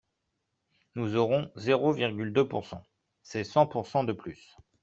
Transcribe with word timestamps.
Nous 0.95 1.15
aurons 1.15 1.51
zéro 1.55 1.91
virgule 1.91 2.33
deux 2.33 2.47
pourcent, 2.47 2.83
c’est 3.21 3.43
cent 3.43 3.67
pourcent 3.67 4.03
de 4.03 4.13
plus 4.13 4.57